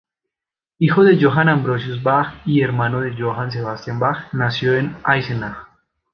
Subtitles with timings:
[0.79, 5.67] Hijo de Johann Ambrosius Bach y hermano de Johann Sebastian Bach, nació en Eisenach.